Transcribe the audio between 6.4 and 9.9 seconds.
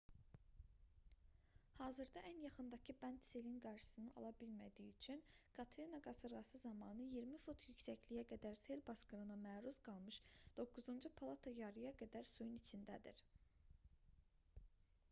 zamanı 20 fut yüksəkliyə qədər sel basqınına məruz